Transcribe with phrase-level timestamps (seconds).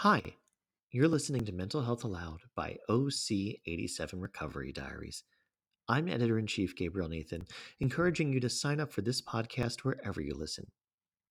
[0.00, 0.22] Hi,
[0.90, 5.24] you're listening to Mental Health Aloud by OC87 Recovery Diaries.
[5.90, 7.44] I'm editor in chief Gabriel Nathan,
[7.80, 10.68] encouraging you to sign up for this podcast wherever you listen.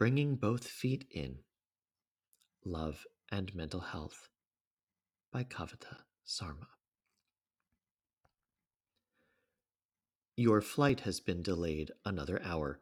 [0.00, 1.36] Bringing Both Feet In
[2.64, 4.30] Love and Mental Health
[5.32, 6.68] by Kavita Sarmah.
[10.36, 12.80] Your flight has been delayed another hour.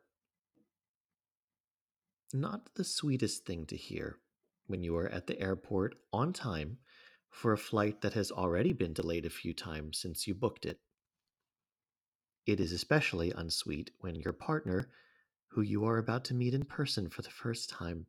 [2.33, 4.19] Not the sweetest thing to hear
[4.67, 6.79] when you are at the airport on time
[7.29, 10.79] for a flight that has already been delayed a few times since you booked it.
[12.47, 14.91] It is especially unsweet when your partner,
[15.49, 18.07] who you are about to meet in person for the first time,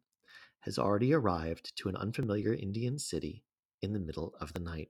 [0.62, 3.44] has already arrived to an unfamiliar Indian city
[3.82, 4.90] in the middle of the night.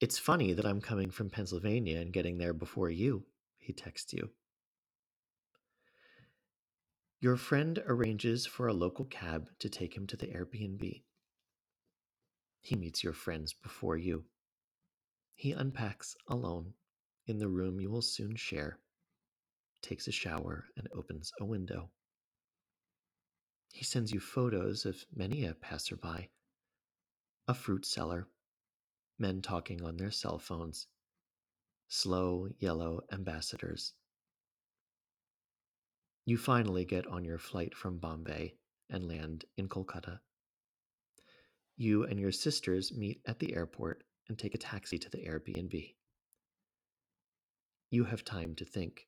[0.00, 3.24] It's funny that I'm coming from Pennsylvania and getting there before you,
[3.58, 4.30] he texts you.
[7.20, 11.02] Your friend arranges for a local cab to take him to the Airbnb.
[12.60, 14.24] He meets your friends before you.
[15.34, 16.74] He unpacks alone
[17.26, 18.78] in the room you will soon share,
[19.80, 21.90] takes a shower, and opens a window.
[23.72, 26.30] He sends you photos of many a passerby,
[27.48, 28.28] a fruit seller,
[29.18, 30.86] men talking on their cell phones,
[31.88, 33.92] slow yellow ambassadors.
[36.26, 38.54] You finally get on your flight from Bombay
[38.90, 40.20] and land in Kolkata.
[41.76, 45.94] You and your sisters meet at the airport and take a taxi to the Airbnb.
[47.90, 49.06] You have time to think.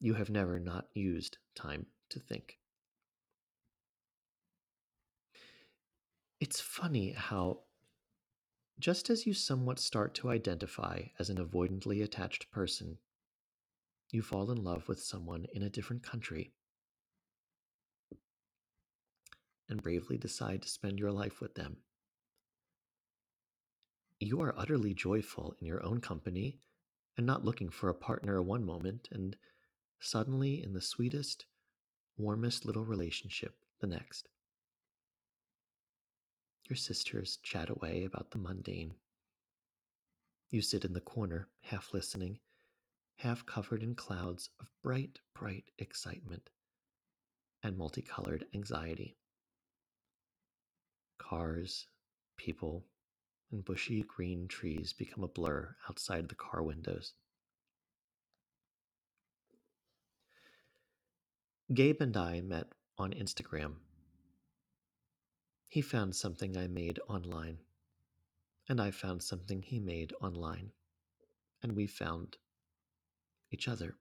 [0.00, 2.58] You have never not used time to think.
[6.40, 7.60] It's funny how,
[8.78, 12.98] just as you somewhat start to identify as an avoidantly attached person,
[14.10, 16.52] you fall in love with someone in a different country
[19.68, 21.76] and bravely decide to spend your life with them.
[24.20, 26.60] You are utterly joyful in your own company
[27.16, 29.36] and not looking for a partner one moment, and
[30.00, 31.46] suddenly in the sweetest,
[32.16, 34.28] warmest little relationship the next.
[36.68, 38.94] Your sisters chat away about the mundane.
[40.50, 42.38] You sit in the corner, half listening,
[43.18, 46.48] half covered in clouds of bright, bright excitement
[47.62, 49.16] and multicolored anxiety.
[51.18, 51.86] Cars,
[52.36, 52.84] people,
[53.50, 57.12] and bushy green trees become a blur outside the car windows.
[61.72, 63.76] Gabe and I met on Instagram.
[65.74, 67.58] He found something I made online,
[68.68, 70.70] and I found something he made online,
[71.64, 72.36] and we found
[73.50, 73.96] each other.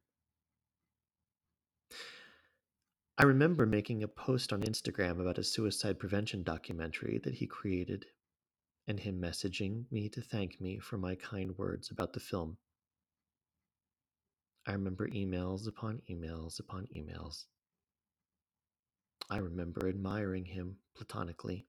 [3.18, 8.06] I remember making a post on Instagram about a suicide prevention documentary that he created,
[8.86, 12.58] and him messaging me to thank me for my kind words about the film.
[14.68, 17.46] I remember emails upon emails upon emails.
[19.30, 21.66] I remember admiring him platonically.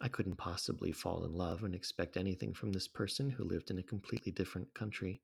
[0.00, 3.78] I couldn't possibly fall in love and expect anything from this person who lived in
[3.78, 5.20] a completely different country.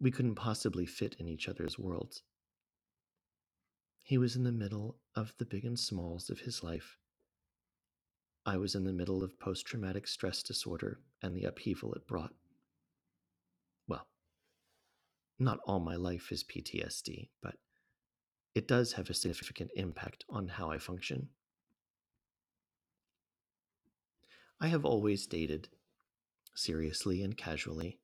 [0.00, 2.22] We couldn't possibly fit in each other's worlds.
[4.02, 6.96] He was in the middle of the big and smalls of his life.
[8.44, 12.34] I was in the middle of post traumatic stress disorder and the upheaval it brought.
[13.86, 14.08] Well,
[15.38, 17.54] not all my life is PTSD, but
[18.54, 21.28] it does have a significant impact on how I function.
[24.60, 25.68] I have always dated,
[26.54, 27.98] seriously and casually.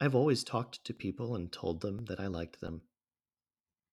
[0.00, 2.82] I've always talked to people and told them that I liked them.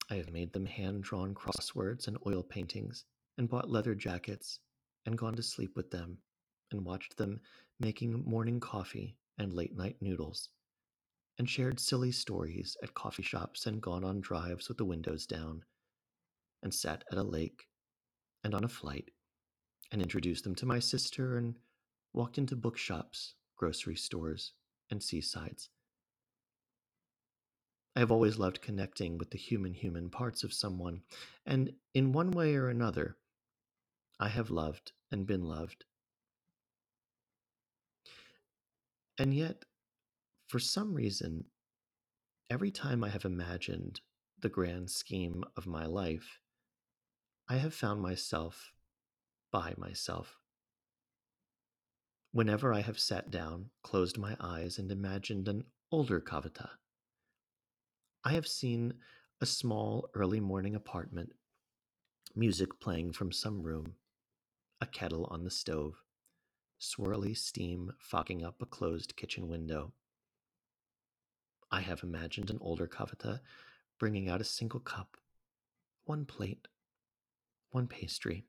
[0.09, 3.03] I have made them hand drawn crosswords and oil paintings,
[3.37, 4.59] and bought leather jackets,
[5.05, 6.17] and gone to sleep with them,
[6.71, 7.41] and watched them
[7.79, 10.49] making morning coffee and late night noodles,
[11.37, 15.63] and shared silly stories at coffee shops, and gone on drives with the windows down,
[16.63, 17.67] and sat at a lake
[18.43, 19.11] and on a flight,
[19.91, 21.55] and introduced them to my sister, and
[22.13, 24.53] walked into bookshops, grocery stores,
[24.89, 25.69] and seasides.
[27.95, 31.01] I have always loved connecting with the human human parts of someone,
[31.45, 33.17] and in one way or another,
[34.19, 35.85] I have loved and been loved.
[39.17, 39.65] And yet,
[40.47, 41.43] for some reason,
[42.49, 43.99] every time I have imagined
[44.39, 46.39] the grand scheme of my life,
[47.49, 48.71] I have found myself
[49.51, 50.37] by myself.
[52.31, 56.69] Whenever I have sat down, closed my eyes, and imagined an older Kavita,
[58.23, 58.93] I have seen
[59.41, 61.33] a small early morning apartment,
[62.35, 63.95] music playing from some room,
[64.79, 66.03] a kettle on the stove,
[66.79, 69.93] swirly steam fogging up a closed kitchen window.
[71.71, 73.41] I have imagined an older Kavita
[73.99, 75.17] bringing out a single cup,
[76.05, 76.67] one plate,
[77.71, 78.45] one pastry.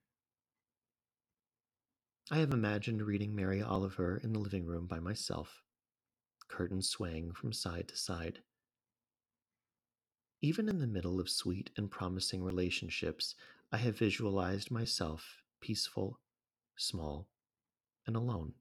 [2.31, 5.63] I have imagined reading Mary Oliver in the living room by myself,
[6.49, 8.41] curtains swaying from side to side.
[10.41, 13.35] Even in the middle of sweet and promising relationships,
[13.73, 16.21] I have visualized myself peaceful,
[16.77, 17.29] small,
[18.07, 18.55] and alone.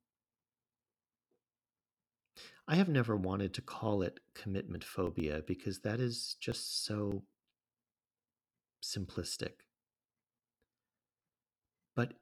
[2.67, 7.23] I have never wanted to call it commitment phobia because that is just so
[8.83, 9.61] simplistic.
[11.95, 12.13] But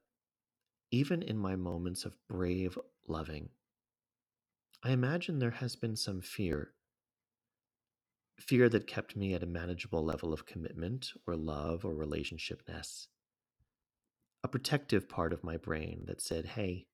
[0.91, 2.77] even in my moments of brave
[3.07, 3.49] loving,
[4.83, 6.73] I imagine there has been some fear.
[8.39, 13.07] Fear that kept me at a manageable level of commitment or love or relationshipness.
[14.43, 16.85] A protective part of my brain that said, hey,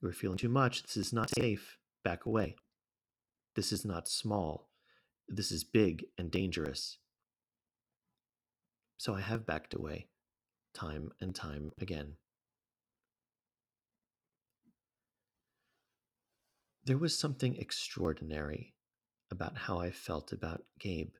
[0.00, 0.82] you're feeling too much.
[0.82, 1.76] This is not safe.
[2.06, 2.54] Back away.
[3.56, 4.70] This is not small.
[5.28, 6.98] This is big and dangerous.
[8.96, 10.06] So I have backed away
[10.72, 12.12] time and time again.
[16.84, 18.74] There was something extraordinary
[19.32, 21.14] about how I felt about Gabe.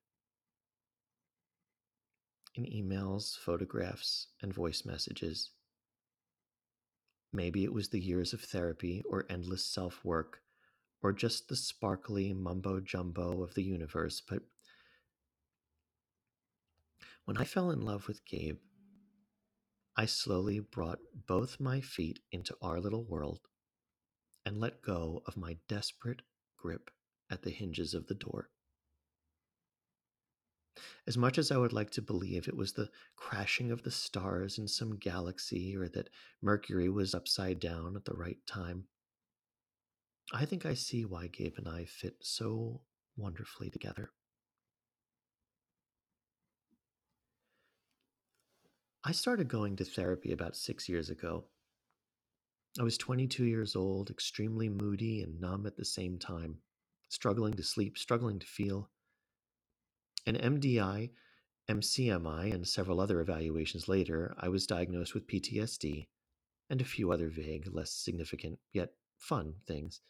[2.54, 5.50] In emails, photographs, and voice messages.
[7.32, 10.42] Maybe it was the years of therapy or endless self work
[11.06, 14.42] or just the sparkly mumbo jumbo of the universe, but
[17.26, 18.58] when I fell in love with Gabe,
[19.96, 20.98] I slowly brought
[21.28, 23.38] both my feet into our little world
[24.44, 26.22] and let go of my desperate
[26.56, 26.90] grip
[27.30, 28.50] at the hinges of the door.
[31.06, 34.58] As much as I would like to believe it was the crashing of the stars
[34.58, 36.10] in some galaxy or that
[36.42, 38.88] Mercury was upside down at the right time,
[40.32, 42.80] I think I see why Gabe and I fit so
[43.16, 44.10] wonderfully together.
[49.04, 51.44] I started going to therapy about six years ago.
[52.78, 56.58] I was 22 years old, extremely moody and numb at the same time,
[57.08, 58.90] struggling to sleep, struggling to feel.
[60.26, 61.10] An MDI,
[61.70, 66.08] MCMI, and several other evaluations later, I was diagnosed with PTSD
[66.68, 70.00] and a few other vague, less significant, yet fun things.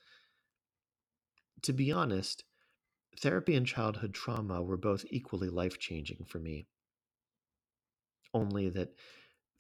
[1.62, 2.44] To be honest,
[3.19, 6.67] therapy and childhood trauma were both equally life changing for me
[8.37, 8.91] only that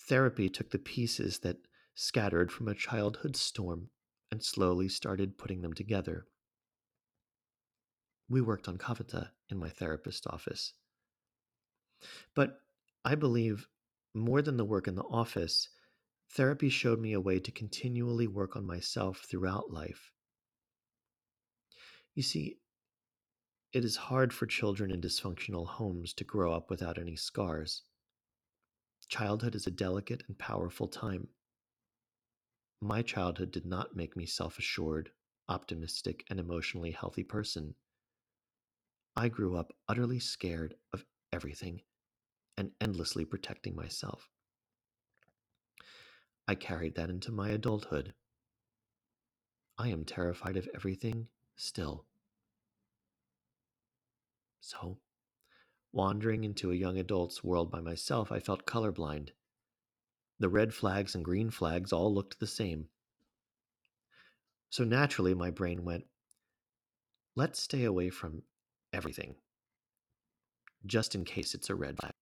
[0.02, 1.56] therapy took the pieces that
[1.94, 3.88] scattered from a childhood storm
[4.30, 6.26] and slowly started putting them together.
[8.28, 10.74] We worked on Kavita in my therapist office.
[12.34, 12.60] But
[13.04, 13.66] I believe
[14.14, 15.68] more than the work in the office,
[16.32, 20.10] therapy showed me a way to continually work on myself throughout life.
[22.16, 22.56] You see,
[23.74, 27.82] it is hard for children in dysfunctional homes to grow up without any scars.
[29.08, 31.28] Childhood is a delicate and powerful time.
[32.80, 35.10] My childhood did not make me self assured,
[35.50, 37.74] optimistic, and emotionally healthy person.
[39.14, 41.82] I grew up utterly scared of everything
[42.56, 44.30] and endlessly protecting myself.
[46.48, 48.14] I carried that into my adulthood.
[49.76, 52.04] I am terrified of everything still.
[54.60, 54.98] So,
[55.96, 59.30] Wandering into a young adult's world by myself, I felt colorblind.
[60.38, 62.88] The red flags and green flags all looked the same.
[64.68, 66.04] So naturally, my brain went,
[67.34, 68.42] let's stay away from
[68.92, 69.36] everything,
[70.84, 72.12] just in case it's a red flag.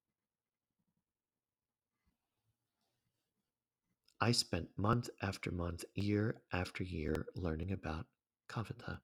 [4.20, 8.06] I spent month after month, year after year, learning about
[8.48, 9.00] Kavita.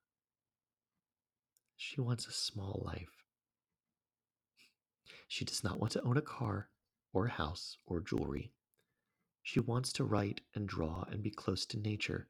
[1.77, 3.20] She wants a small life.
[5.31, 6.71] She does not want to own a car
[7.13, 8.51] or a house or jewelry.
[9.45, 12.27] She wants to write and draw and be close to nature.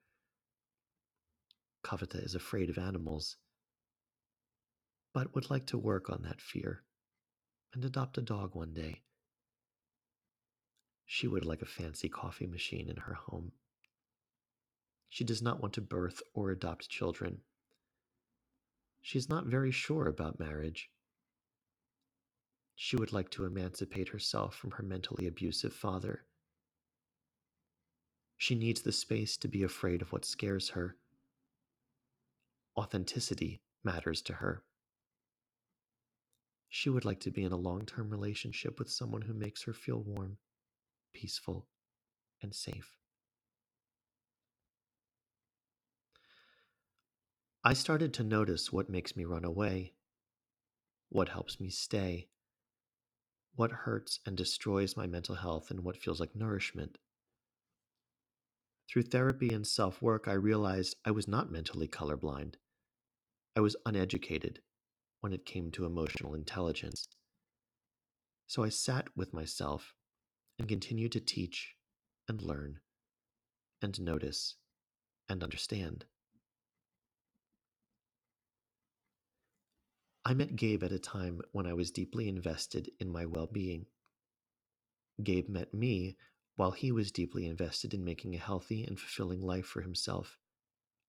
[1.83, 3.39] Kavita is afraid of animals,
[5.15, 6.83] but would like to work on that fear
[7.73, 9.01] and adopt a dog one day.
[11.07, 13.53] She would like a fancy coffee machine in her home.
[15.09, 17.41] She does not want to birth or adopt children.
[19.01, 20.91] She is not very sure about marriage.
[22.83, 26.25] She would like to emancipate herself from her mentally abusive father.
[28.39, 30.97] She needs the space to be afraid of what scares her.
[32.79, 34.65] Authenticity matters to her.
[36.71, 39.75] She would like to be in a long term relationship with someone who makes her
[39.75, 40.39] feel warm,
[41.13, 41.67] peaceful,
[42.41, 42.97] and safe.
[47.63, 49.93] I started to notice what makes me run away,
[51.11, 52.29] what helps me stay,
[53.55, 56.99] what hurts and destroys my mental health, and what feels like nourishment.
[58.89, 62.55] Through therapy and self work, I realized I was not mentally colorblind.
[63.57, 64.61] I was uneducated
[65.21, 67.07] when it came to emotional intelligence.
[68.47, 69.95] So I sat with myself
[70.59, 71.77] and continued to teach
[72.29, 72.81] and learn
[73.81, 74.57] and notice
[75.29, 76.05] and understand.
[80.31, 83.87] I met Gabe at a time when I was deeply invested in my well being.
[85.21, 86.19] Gabe met me
[86.55, 90.39] while he was deeply invested in making a healthy and fulfilling life for himself,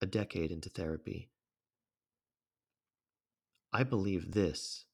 [0.02, 1.30] a decade into therapy.
[3.72, 4.86] I believe this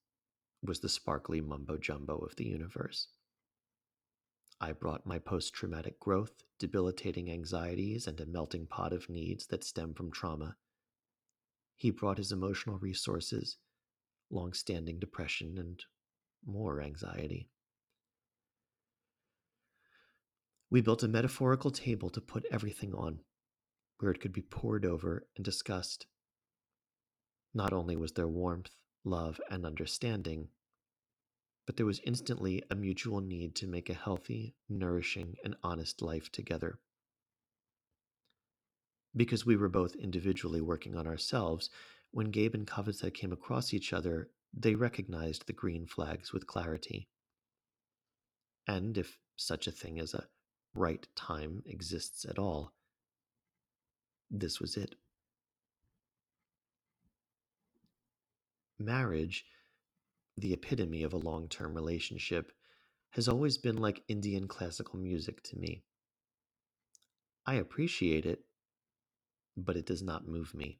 [0.61, 3.07] was the sparkly mumbo jumbo of the universe.
[4.59, 9.63] I brought my post traumatic growth, debilitating anxieties, and a melting pot of needs that
[9.63, 10.57] stem from trauma.
[11.77, 13.55] He brought his emotional resources,
[14.29, 15.83] long standing depression, and
[16.45, 17.49] more anxiety.
[20.69, 23.19] We built a metaphorical table to put everything on,
[23.99, 26.07] where it could be poured over and discussed.
[27.53, 28.71] Not only was there warmth,
[29.03, 30.49] love, and understanding,
[31.65, 36.31] but there was instantly a mutual need to make a healthy, nourishing, and honest life
[36.31, 36.79] together.
[39.15, 41.69] Because we were both individually working on ourselves,
[42.11, 47.09] when Gabe and Kavita came across each other, they recognized the green flags with clarity.
[48.67, 50.27] And if such a thing as a
[50.73, 52.73] right time exists at all,
[54.29, 54.95] this was it.
[58.79, 59.45] Marriage,
[60.37, 62.51] the epitome of a long term relationship,
[63.11, 65.83] has always been like Indian classical music to me.
[67.45, 68.43] I appreciate it,
[69.55, 70.79] but it does not move me.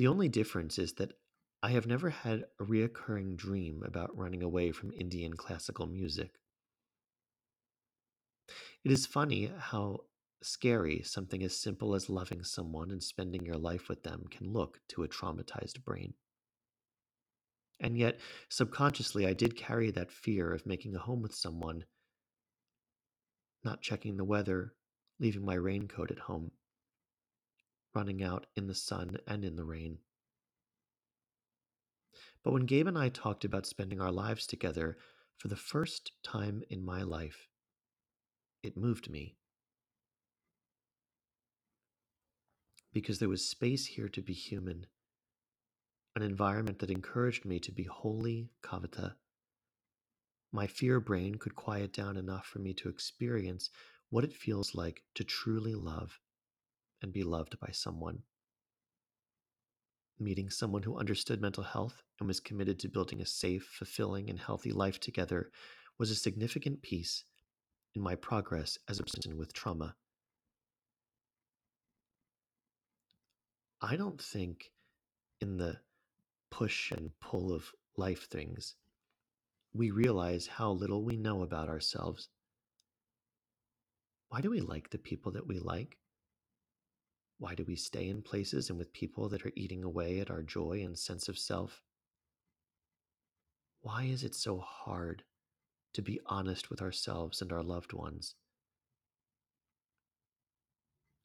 [0.00, 1.12] The only difference is that
[1.62, 6.40] I have never had a reoccurring dream about running away from Indian classical music.
[8.82, 10.04] It is funny how
[10.42, 14.80] scary something as simple as loving someone and spending your life with them can look
[14.88, 16.14] to a traumatized brain.
[17.78, 21.84] And yet, subconsciously, I did carry that fear of making a home with someone,
[23.62, 24.72] not checking the weather,
[25.18, 26.52] leaving my raincoat at home,
[27.94, 29.98] running out in the sun and in the rain.
[32.42, 34.96] But when Gabe and I talked about spending our lives together
[35.36, 37.48] for the first time in my life,
[38.62, 39.36] it moved me.
[42.92, 44.86] Because there was space here to be human,
[46.16, 49.14] an environment that encouraged me to be wholly Kavita.
[50.52, 53.70] My fear brain could quiet down enough for me to experience
[54.08, 56.18] what it feels like to truly love
[57.02, 58.20] and be loved by someone.
[60.18, 64.38] Meeting someone who understood mental health and was committed to building a safe, fulfilling, and
[64.38, 65.50] healthy life together
[65.98, 67.24] was a significant piece
[67.94, 69.94] in my progress as a person with trauma.
[73.82, 74.72] I don't think
[75.40, 75.78] in the
[76.50, 78.74] push and pull of life things,
[79.72, 82.28] we realize how little we know about ourselves.
[84.28, 85.99] Why do we like the people that we like?
[87.40, 90.42] Why do we stay in places and with people that are eating away at our
[90.42, 91.82] joy and sense of self?
[93.80, 95.24] Why is it so hard
[95.94, 98.34] to be honest with ourselves and our loved ones?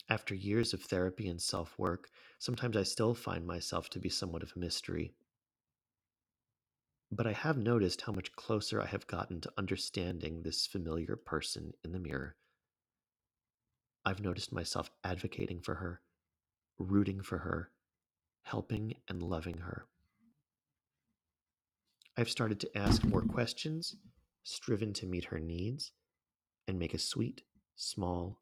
[0.08, 4.42] After years of therapy and self work, sometimes I still find myself to be somewhat
[4.42, 5.14] of a mystery.
[7.12, 11.74] But I have noticed how much closer I have gotten to understanding this familiar person
[11.84, 12.38] in the mirror.
[14.06, 16.02] I've noticed myself advocating for her,
[16.78, 17.72] rooting for her,
[18.44, 19.86] helping and loving her.
[22.18, 23.96] I've started to ask more questions,
[24.44, 25.92] striven to meet her needs,
[26.68, 27.42] and make a sweet,
[27.76, 28.40] small,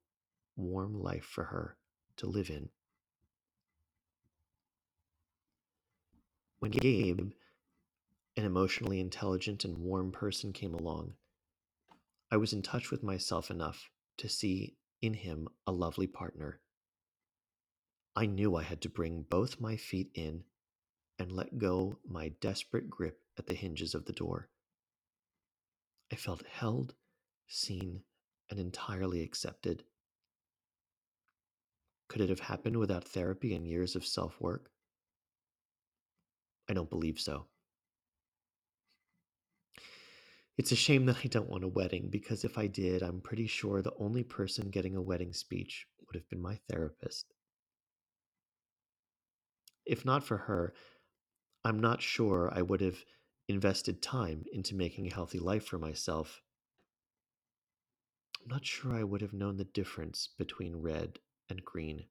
[0.56, 1.78] warm life for her
[2.18, 2.70] to live in.
[6.60, 7.32] When Gabe,
[8.38, 11.14] an emotionally intelligent and warm person, came along,
[12.32, 16.62] I was in touch with myself enough to see in him a lovely partner.
[18.16, 20.44] I knew I had to bring both my feet in
[21.18, 24.50] and let go my desperate grip at the hinges of the door.
[26.12, 26.94] I felt held,
[27.48, 28.04] seen,
[28.50, 29.84] and entirely accepted.
[32.08, 34.70] Could it have happened without therapy and years of self work?
[36.70, 37.48] I don't believe so.
[40.56, 43.48] It's a shame that I don't want a wedding because if I did, I'm pretty
[43.48, 47.34] sure the only person getting a wedding speech would have been my therapist.
[49.86, 50.74] If not for her,
[51.64, 53.04] I'm not sure I would have
[53.48, 56.42] invested time into making a healthy life for myself.
[58.42, 62.06] I'm not sure I would have known the difference between red and green.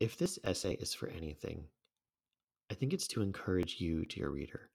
[0.00, 1.66] If this essay is for anything,
[2.70, 4.70] I think it's to encourage you, dear reader,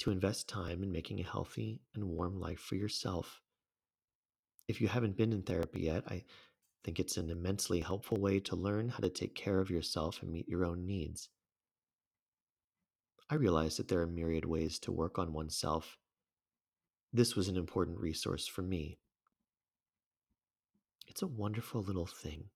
[0.00, 3.40] to invest time in making a healthy and warm life for yourself.
[4.68, 6.24] If you haven't been in therapy yet, I
[6.84, 10.30] think it's an immensely helpful way to learn how to take care of yourself and
[10.30, 11.28] meet your own needs.
[13.28, 15.98] I realize that there are myriad ways to work on oneself.
[17.12, 18.98] This was an important resource for me.
[21.08, 22.50] It's a wonderful little thing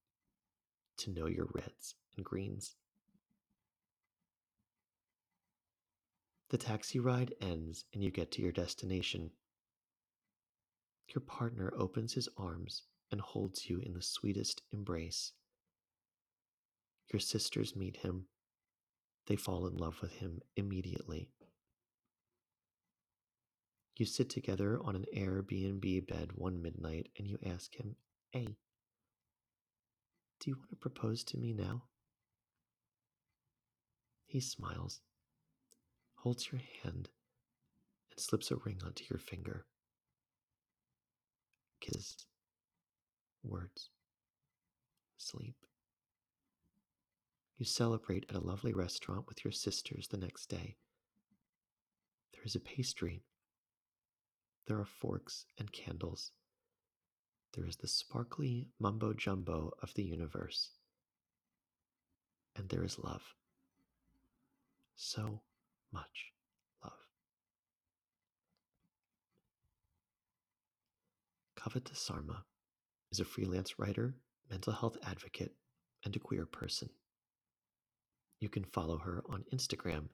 [0.99, 2.77] to know your reds and greens.
[6.50, 9.31] The taxi ride ends and you get to your destination.
[11.15, 15.33] Your partner opens his arms and holds you in the sweetest embrace.
[17.12, 18.26] Your sisters meet him.
[19.26, 21.29] They fall in love with him immediately.
[23.97, 27.97] You sit together on an Airbnb bed one midnight and you ask him,
[28.31, 28.57] Hey,
[30.40, 31.83] do you want to propose to me now?
[34.26, 35.00] He smiles,
[36.14, 37.11] holds your hand,
[38.11, 39.67] and slips a ring onto your finger.
[41.81, 42.17] Kiss
[43.42, 43.90] words,
[45.16, 45.56] sleep.
[47.59, 50.76] You celebrate at a lovely restaurant with your sisters the next day.
[52.32, 53.23] There is a pastry.
[54.66, 56.32] There are forks and candles.
[57.54, 60.71] There is the sparkly mumbo jumbo of the universe.
[62.56, 63.34] And there is love.
[64.97, 65.43] So
[65.93, 66.32] much
[66.82, 66.93] love.
[71.58, 72.45] Kavita Sarmah
[73.12, 74.14] is a freelance writer,
[74.50, 75.52] mental health advocate,
[76.04, 76.88] and a queer person.
[78.40, 80.08] You can follow her on Instagram